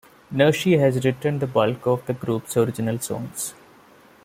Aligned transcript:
Nershi 0.33 0.79
has 0.79 1.05
written 1.05 1.37
the 1.37 1.45
bulk 1.45 1.85
of 1.85 2.03
the 2.07 2.13
group's 2.15 2.57
original 2.57 2.97
songs. 2.97 3.53